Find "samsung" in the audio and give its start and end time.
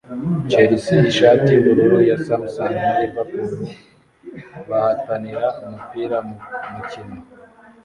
2.25-2.73